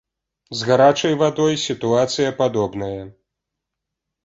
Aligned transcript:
З 0.61 0.69
гарачай 0.69 1.13
вадой 1.21 1.59
сітуацыя 1.67 2.33
падобная. 2.41 2.99